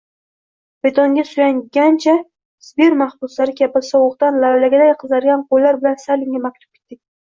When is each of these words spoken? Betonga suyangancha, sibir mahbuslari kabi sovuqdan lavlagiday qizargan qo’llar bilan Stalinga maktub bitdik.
Betonga 0.87 1.25
suyangancha, 1.31 2.17
sibir 2.69 2.97
mahbuslari 3.03 3.57
kabi 3.63 3.85
sovuqdan 3.93 4.43
lavlagiday 4.47 4.99
qizargan 5.07 5.49
qo’llar 5.55 5.83
bilan 5.87 6.05
Stalinga 6.05 6.47
maktub 6.53 6.71
bitdik. 6.77 7.05